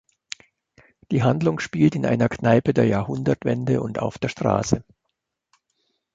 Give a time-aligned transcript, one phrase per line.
[1.11, 4.83] Die Handlung spielt in einer Kneipe der Jahrhundertwende und auf der Straße.